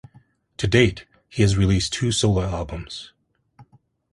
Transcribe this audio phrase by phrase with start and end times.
[0.57, 3.11] To date, he has released two solo albums.